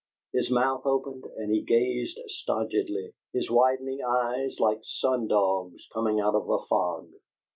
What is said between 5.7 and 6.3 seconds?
coming